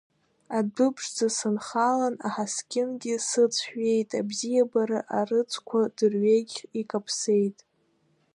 [0.57, 7.57] Адәы ԥшӡа санхалан, аҳаскьынгьы сыцәҩеит, абзиабара арыцқәа дырҩегьх икаԥсеит.